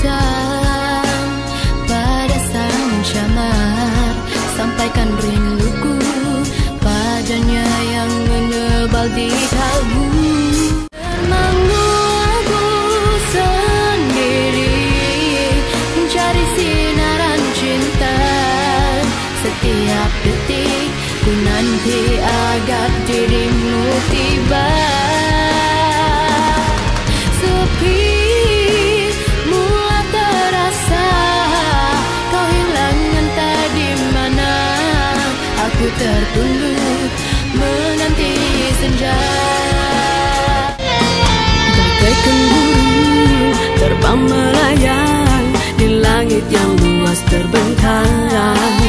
[0.00, 0.61] Time.
[35.90, 36.44] ku
[37.58, 38.30] menanti
[38.78, 39.14] senja
[41.74, 43.50] Bagai kemburu
[43.82, 48.81] terbang melayang di langit yang luas terbentang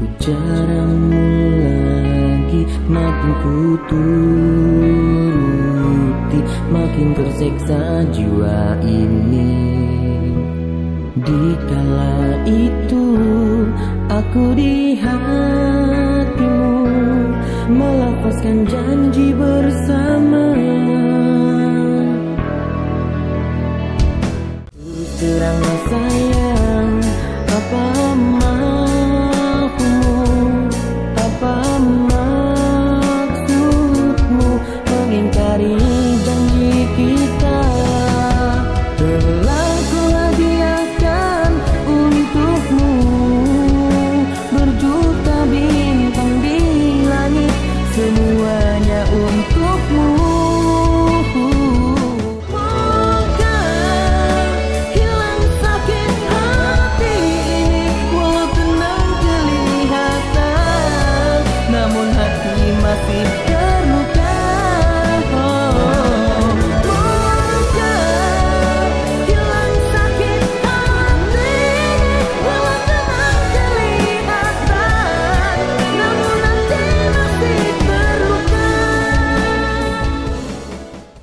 [0.00, 1.12] Pujaramu
[1.60, 6.40] lagi makin ku turuti
[6.72, 9.52] Makin terseksa jiwa ini
[11.20, 13.08] Di kala itu
[14.08, 16.76] aku di hatimu
[17.76, 20.09] melepaskan janji bersama